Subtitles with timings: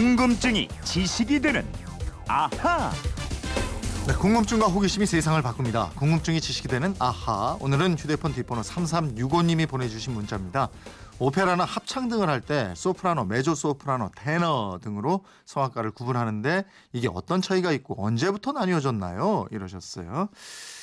[0.00, 1.62] 궁금증이 지식이 되는
[2.26, 2.90] 아하.
[4.06, 5.90] 네, 궁금증과 호기심이 세상을 바꿉니다.
[5.94, 7.58] 궁금증이 지식이 되는 아하.
[7.60, 10.70] 오늘은 휴대폰 뒷번호 3365님이 보내주신 문자입니다.
[11.18, 17.70] 오페라나 합창 등을 할 때 소프라노, 메조 소프라노, 테너 등으로 성악가를 구분하는데 이게 어떤 차이가
[17.72, 19.48] 있고 언제부터 나뉘어졌나요?
[19.50, 20.30] 이러셨어요.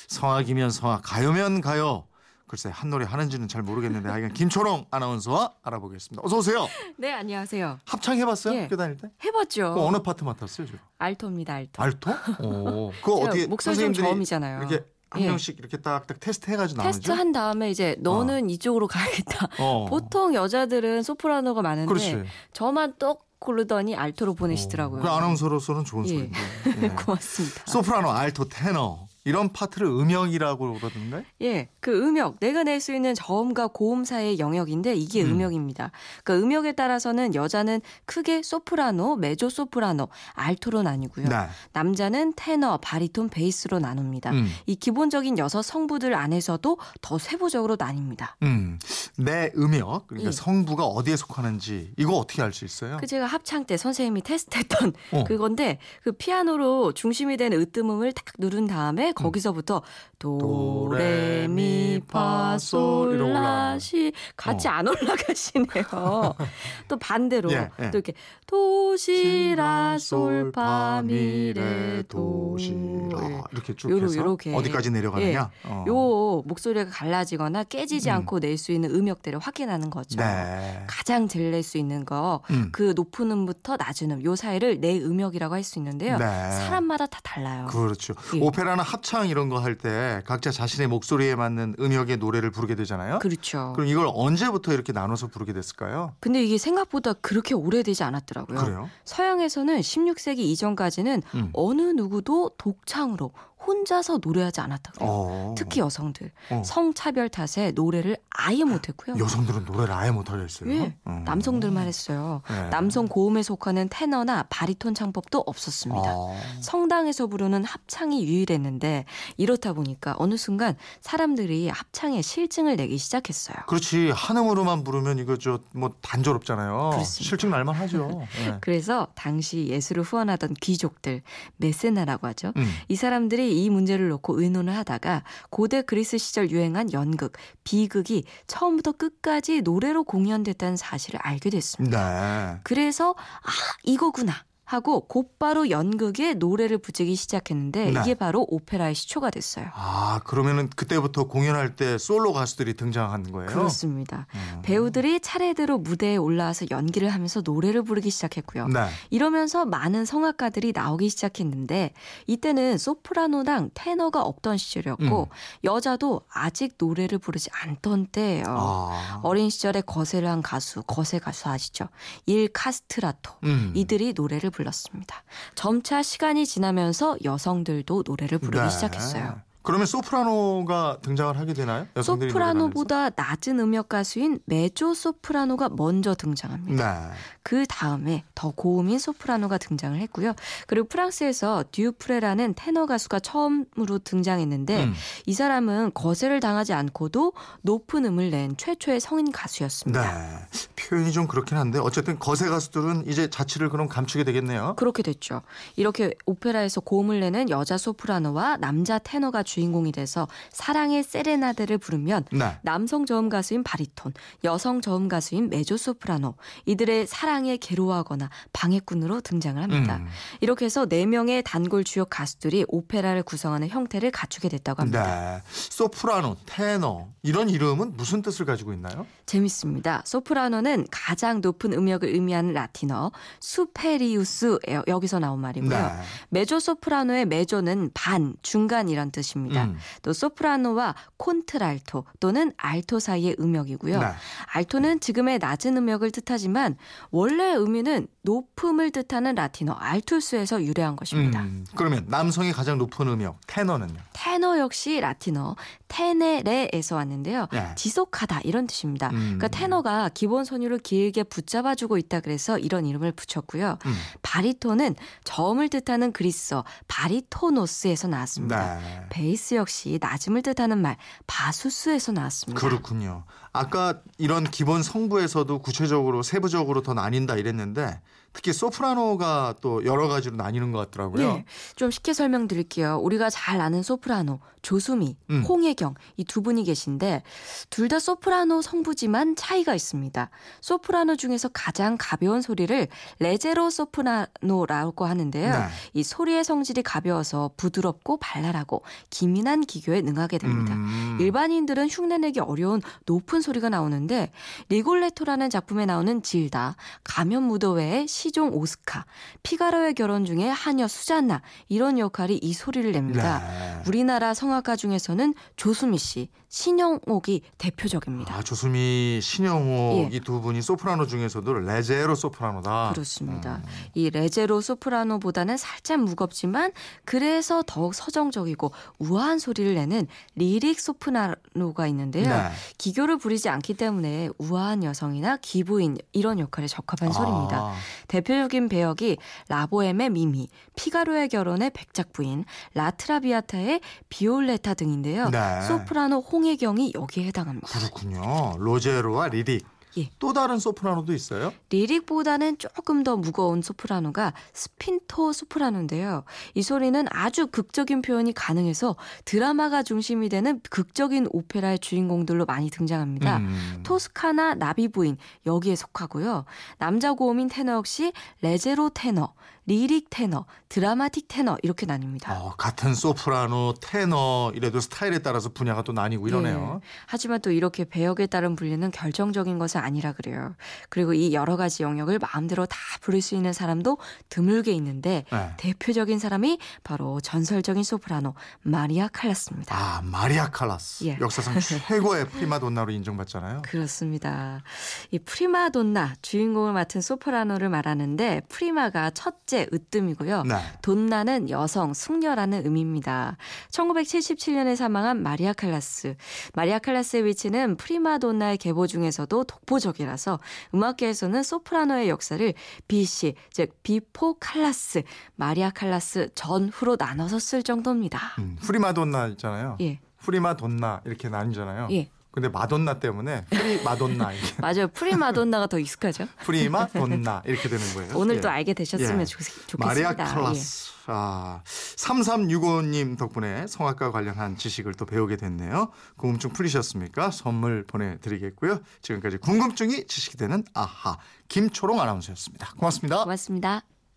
[0.06, 2.04] 성악이면 성악, 가요면 가요.
[2.48, 6.22] 글쎄 한 노래 하는지는 잘 모르겠는데 하여간 김초롱 아나운서와 알아보겠습니다.
[6.24, 6.66] 어서 오세요.
[6.96, 7.78] 네, 안녕하세요.
[7.84, 8.54] 합창 해봤어요?
[8.54, 8.62] 예.
[8.62, 9.10] 학교 다닐 때?
[9.24, 9.74] 해봤죠.
[9.74, 10.80] 그 어느 파트 맡았어요, 지금?
[10.98, 11.82] 알토입니다, 알토.
[11.82, 12.10] 알토?
[12.42, 12.92] 오.
[13.02, 14.58] 그거 제가 어떻게 목소리 좀 선생님들이 저음이잖아요.
[14.60, 15.26] 이렇게 한 예.
[15.26, 17.10] 명씩 이렇게 딱딱 테스트 해가지고 테스트?
[17.10, 19.48] 한 다음에 이제 너는 이쪽으로 가야겠다.
[19.58, 19.86] 어.
[19.86, 22.24] 보통 여자들은 소프라노가 많은데 그렇지.
[22.54, 25.02] 저만 똑 고르더니 알토로 보내시더라고요.
[25.02, 26.08] 그 아나운서로서는 좋은 예.
[26.08, 26.38] 소리인데.
[26.82, 26.88] 예.
[26.96, 27.62] 고맙습니다.
[27.66, 31.24] 소프라노, 알토, 테너 이런 파트를 음역이라고 그러던데?
[31.42, 35.32] 예, 그 음역 내가 낼 수 있는 저음과 고음 사이의 영역인데 이게 음.
[35.32, 35.40] 음.
[35.40, 35.90] 역입니다
[36.22, 41.28] 그 음역에 따라서는 여자는 크게 소프라노, 메조 소프라노, 알토로 나뉘고요.
[41.28, 41.36] 네.
[41.72, 44.30] 남자는 테너, 바리톤, 베이스로 나눕니다.
[44.30, 44.48] 음.
[44.66, 48.34] 이 기본적인 여섯 성부들 안에서도 더 세부적으로 나뉩니다.
[48.44, 48.78] 음.
[49.20, 50.32] 내 음역 그러니까 예.
[50.32, 52.98] 성부가 어디에 속하는지 이거 어떻게 알 수 있어요?
[53.00, 55.24] 그 제가 합창 때 선생님이 테스트했던 어.
[55.24, 59.82] 그건데 그 피아노로 중심이 되는 으뜸음을 딱 누른 다음에 거기서부터
[60.20, 64.70] 도 레 미 파솔 이러고 올라가는 라시 같이 어.
[64.70, 66.34] 안 올라가시네요.
[66.88, 67.90] 또 반대로 예, 예.
[67.90, 68.12] 또 이렇게
[68.46, 72.72] 도 시 라 솔 파 미 레 도 시
[73.10, 74.54] 라 이렇게 쭉 요러- 해서 요렇게.
[74.54, 75.50] 어디까지 내려가느냐?
[75.64, 75.84] 어.
[75.88, 78.14] 요 목소리가 갈라지거나 깨지지 음.
[78.16, 80.18] 않고 낼 수 있는 음 역대를 확인하는 거죠.
[80.18, 80.84] 네.
[80.86, 82.68] 가장 잘낼수 있는 거 음.
[82.72, 86.16] 그 높은 음부터 낮은 음, 요 사이를 내 음역이라고 할 수 있는데요.
[86.18, 86.24] 네.
[86.24, 87.66] 사람마다 다 달라요.
[87.66, 88.14] 그렇죠.
[88.34, 88.40] 예.
[88.40, 93.18] 오페라나 합창 이런 거 할 때 각자 자신의 목소리에 맞는 음역의 노래를 부르게 되잖아요.
[93.18, 93.72] 그렇죠.
[93.74, 96.14] 그럼 이걸 언제부터 이렇게 나눠서 부르게 됐을까요?
[96.20, 98.58] 근데 이게 생각보다 그렇게 오래되지 않았더라고요.
[98.58, 98.88] 그래요?
[99.04, 101.50] 서양에서는 16세기 이전까지는 음.
[101.52, 103.32] 어느 누구도 독창으로
[103.66, 105.10] 혼자서 노래하지 않았다고 그래요.
[105.12, 105.54] 어.
[105.56, 106.62] 특히 여성들 어.
[106.64, 109.16] 성차별 탓에 노래를 아예 못했고요.
[109.18, 110.70] 여성들은 노래를 아예 못하게 했어요.
[110.72, 111.24] 예, 음.
[111.24, 112.42] 남성들만 했어요.
[112.48, 112.68] 네.
[112.70, 116.08] 남성 고음에 속하는 테너나 바리톤 창법도 없었습니다.
[116.10, 116.40] 아.
[116.62, 119.04] 성당에서 부르는 합창이 유일했는데
[119.36, 123.56] 이렇다 보니까 어느 순간 사람들이 합창에 실증을 내기 시작했어요.
[123.66, 126.90] 그렇지 한음으로만 부르면 이거 저 뭐 단조롭잖아요.
[126.92, 127.28] 그렇습니다.
[127.28, 128.08] 실증 날만 하죠.
[128.08, 128.58] 네.
[128.60, 131.22] 그래서 당시 예술을 후원하던 귀족들
[131.56, 132.52] 메세나라고 하죠.
[132.56, 132.66] 음.
[132.88, 137.32] 이 사람들이 이 문제를 놓고 의논을 하다가 고대 그리스 시절 유행한 연극,
[137.64, 142.54] 비극이 처음부터 끝까지 노래로 공연됐다는 사실을 알게 됐습니다.
[142.54, 142.60] 네.
[142.64, 143.50] 그래서 아
[143.84, 144.34] 이거구나
[144.68, 148.00] 하고 곧바로 연극에 노래를 붙이기 시작했는데 네.
[148.02, 149.64] 이게 바로 오페라의 시초가 됐어요.
[149.72, 153.48] 아 그러면은 그때부터 공연할 때 솔로 가수들이 등장한 거예요.
[153.48, 154.26] 그렇습니다.
[154.34, 154.60] 음.
[154.62, 158.68] 배우들이 차례대로 무대에 올라와서 연기를 하면서 노래를 부르기 시작했고요.
[158.68, 158.88] 네.
[159.08, 161.94] 이러면서 많은 성악가들이 나오기 시작했는데
[162.26, 165.26] 이때는 소프라노랑 테너가 없던 시절이었고 음.
[165.64, 168.44] 여자도 아직 노래를 부르지 않던 때예요.
[168.46, 169.20] 아.
[169.22, 171.88] 어린 시절에 거세를 한 가수, 거세 가수 아시죠?
[172.26, 173.32] 일 카스트라토.
[173.44, 173.72] 음.
[173.74, 175.22] 이들이 노래를 불렀습니다.
[175.54, 178.68] 점차 시간이 지나면서 여성들도 노래를 부르기 네.
[178.68, 179.40] 시작했어요.
[179.62, 181.86] 그러면 소프라노가 등장을 하게 되나요?
[182.02, 186.84] 소프라노보다 낮은 음역 가수인 메조 소프라노가 먼저 등장합니다.
[186.84, 187.14] 하면서.
[187.42, 190.32] 그 다음에 더 고음인 소프라노가 등장을 했고요.
[190.66, 194.84] 그리고 프랑스에서 듀프레라는 테너 가수가 처음으로 등장했는데 네.
[194.84, 194.94] 음.
[195.26, 200.00] 이 사람은 거세를 당하지 않고도 높은 음을 낸 최초의 성인 가수였습니다.
[200.00, 200.46] 네.
[200.78, 204.74] 표현이 좀 그렇긴 한데 어쨌든 거세 가수들은 이제 자취를 그럼 감추게 되겠네요.
[204.76, 205.42] 그렇게 됐죠.
[205.76, 212.58] 이렇게 오페라에서 고음을 내는 여자 소프라노와 남자 테너가 주인공이 돼서 사랑의 세레나데를 부르면 네.
[212.62, 214.12] 남성 저음 가수인 바리톤,
[214.44, 216.34] 여성 저음 가수인 메조 소프라노
[216.66, 219.96] 이들의 사랑에 괴로워하거나 방해꾼으로 등장을 합니다.
[219.96, 220.06] 음.
[220.40, 225.04] 이렇게 해서 네 명의 단골 주요 가수들이 오페라를 구성하는 형태를 갖추게 됐다고 합니다.
[225.04, 225.42] 네.
[225.48, 229.06] 소프라노, 테너 이런 이름은 무슨 뜻을 가지고 있나요?
[229.26, 230.02] 재밌습니다.
[230.04, 235.70] 소프라노는 가장 높은 음역을 의미하는 라틴어 수페리우스 여기서 나온 말이고요.
[235.70, 235.92] 네.
[236.30, 239.64] 메조 소프라노의 메조는 반, 중간이란 뜻입니다.
[239.64, 239.76] 음.
[240.02, 244.00] 또 소프라노와 콘트랄토 또는 알토 사이의 음역이고요.
[244.00, 244.06] 네.
[244.54, 246.76] 알토는 지금의 낮은 음역을 뜻하지만
[247.10, 251.40] 원래 의미는 높음을 뜻하는 라틴어 알투스에서 유래한 것입니다.
[251.40, 251.64] 음.
[251.74, 254.00] 그러면 남성이 가장 높은 음역 테너는요?
[254.28, 255.56] 테너 역시 라틴어
[255.88, 257.46] 테네레에서 왔는데요.
[257.50, 257.72] 네.
[257.76, 259.08] 지속하다 이런 뜻입니다.
[259.08, 259.38] 음.
[259.38, 263.78] 그러니까 테너가 기본 선율을 길게 붙잡아주고 있다 그래서 이런 이름을 붙였고요.
[263.86, 263.94] 음.
[264.20, 268.76] 바리톤은 저음을 뜻하는 그리스어 바리토노스에서 나왔습니다.
[268.76, 269.06] 네.
[269.08, 272.60] 베이스 역시 낮음을 뜻하는 말 바수스에서 나왔습니다.
[272.60, 273.24] 그렇군요.
[273.54, 277.98] 아까 이런 기본 성부에서도 구체적으로 세부적으로 더 나뉜다 이랬는데
[278.32, 281.32] 특히 소프라노가 또 여러 가지로 나뉘는 것 같더라고요.
[281.32, 281.44] 네,
[281.74, 282.98] 좀 쉽게 설명드릴게요.
[282.98, 285.42] 우리가 잘 아는 소프라노, 조수미, 음.
[285.42, 287.22] 홍혜경 이 두 분이 계신데
[287.70, 290.28] 둘 다 소프라노 성부지만 차이가 있습니다.
[290.60, 292.86] 소프라노 중에서 가장 가벼운 소리를
[293.18, 295.50] 레제로 소프라노라고 하는데요.
[295.52, 295.64] 네.
[295.94, 300.74] 이 소리의 성질이 가벼워서 부드럽고 발랄하고 기민한 기교에 능하게 됩니다.
[300.74, 301.16] 음.
[301.20, 304.30] 일반인들은 흉내내기 어려운 높은 소리가 나오는데
[304.68, 309.04] 리골레토라는 작품에 나오는 질다, 가면 무도회의 시종 오스카,
[309.42, 313.42] 피가로의 결혼 중에 하녀 수잔나 이런 역할이 이 소리를 냅니다.
[313.78, 313.84] 네.
[313.86, 318.34] 우리나라 성악가 중에서는 조수미 씨, 신영옥이 대표적입니다.
[318.34, 320.16] 아, 조수미, 신영옥 예.
[320.16, 322.92] 이 두 분이 소프라노 중에서도 leggero 소프라노다.
[322.94, 323.56] 그렇습니다.
[323.56, 323.62] 음.
[323.94, 326.72] 이 leggero 소프라노보다는 살짝 무겁지만
[327.04, 332.28] 그래서 더욱 서정적이고 우아한 소리를 내는 lyric 소프라노가 있는데요.
[332.28, 332.50] 네.
[332.78, 337.58] 기교를 부리지 않기 때문에 우아한 여성이나 귀부인 이런 역할에 적합한 소리입니다.
[337.58, 337.74] 아,
[338.08, 343.67] 대표적인 배역이 라보엠의 미미, 피가로의 결혼의 백작 부인, 라트라비아타의
[344.08, 345.28] 비올레타 등인데요.
[345.30, 345.62] 네.
[345.62, 347.66] 소프라노 홍혜경이 여기에 해당합니다.
[347.68, 348.54] 그렇군요.
[348.58, 349.66] leggero와 lyric.
[349.96, 350.10] 예.
[350.18, 351.52] 또 다른 소프라노도 있어요?
[351.70, 356.24] lyric보다는 조금 더 무거운 소프라노가 spinto 소프라노인데요.
[356.54, 363.38] 이 소리는 아주 극적인 표현이 가능해서 드라마가 중심이 되는 극적인 오페라의 주인공들로 많이 등장합니다.
[363.38, 363.82] 음.
[363.84, 365.16] 토스카나 나비 부인
[365.46, 366.44] 여기에 속하고요.
[366.78, 368.12] 남자 고음인 테너 역시
[368.42, 369.32] leggero 테너,
[369.68, 372.30] lyric 테너, 드라마틱 테너 이렇게 나뉩니다.
[372.30, 376.80] 어, 같은 소프라노, 테너 이래도 스타일에 따라서 분야가 또 나뉘고 이러네요.
[376.82, 376.86] 예.
[377.04, 380.54] 하지만 또 이렇게 배역에 따른 분류는 결정적인 것은 아니라 그래요.
[380.88, 383.98] 그리고 이 여러 가지 영역을 마음대로 다 부를 수 있는 사람도
[384.30, 385.50] 드물게 있는데 네.
[385.58, 388.32] 대표적인 사람이 바로 전설적인 소프라노
[388.62, 389.76] 마리아 칼라스입니다.
[389.76, 391.04] 아, 마리아 칼라스.
[391.04, 391.18] 예.
[391.20, 393.62] 역사상 최고의 프리마돈나로 인정받잖아요.
[393.62, 394.62] 그렇습니다.
[395.10, 400.44] 이 프리마돈나 주인공을 맡은 소프라노를 말하는데 prima가 첫째 으뜸이고요.
[400.44, 400.56] 네.
[400.82, 403.36] donna는 여성, 숙녀라는 의미입니다.
[403.70, 406.14] 1977년에 사망한 마리아 칼라스.
[406.54, 410.38] 마리아 칼라스의 위치는 프리마돈나의 계보 중에서도 독보적이라서
[410.74, 412.54] 음악계에서는 소프라노의 역사를
[412.86, 415.02] BC, 즉 before 칼라스,
[415.36, 418.20] 마리아 칼라스 전후로 나눠서 쓸 정도입니다.
[418.38, 419.76] 음, 프리마돈나 있잖아요.
[419.80, 420.00] 예.
[420.18, 421.88] 프리마돈나 이렇게 나뉘잖아요.
[421.92, 422.10] 예.
[422.30, 424.88] 근데 마돈나 때문에 프리 마돈나 이렇게 맞아요.
[424.88, 426.26] 프리 마돈나가 더 익숙하죠.
[426.44, 428.16] 프리마 돈나 이렇게 되는 거예요.
[428.16, 428.40] 오늘 예.
[428.40, 429.24] 또 알게 되셨으면 예.
[429.24, 429.86] 좋, 좋겠습니다.
[429.86, 430.14] 마리아 예.
[430.14, 430.92] 칼라스.
[431.06, 435.90] 아, 3365님 덕분에 성악과 관련한 지식을 또 배우게 됐네요.
[436.16, 437.30] 궁금증 풀리셨습니까?
[437.30, 438.80] 선물 보내드리겠고요.
[439.00, 442.74] 지금까지 궁금증이 지식이 되는 아하 김초롱 아나운서였습니다.
[442.76, 443.22] 고맙습니다.
[443.24, 443.97] 고맙습니다.